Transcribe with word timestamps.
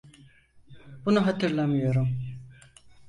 Bunu 1.05 1.25
hatırlamıyorum. 1.25 2.09